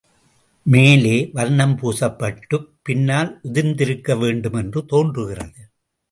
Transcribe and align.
மேலே 0.63 1.29
வர்ணம் 1.33 1.75
பூசப்பட்டுப் 1.77 2.67
பின்னால் 2.83 3.39
உதிர்ந்திருக்க 3.43 4.17
வேண்டும் 4.19 4.53
என்று 4.53 4.85
தோன்றுகிறது. 4.85 5.61